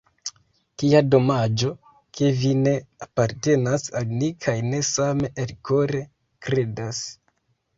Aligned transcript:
Kia 0.83 1.01
domaĝo, 1.15 1.69
ke 2.19 2.31
vi 2.39 2.53
ne 2.63 2.73
apartenas 3.07 3.87
al 4.01 4.09
ni 4.23 4.31
kaj 4.47 4.57
ne 4.71 4.81
same 4.91 5.31
elkore 5.45 6.03
kredas. 6.49 7.05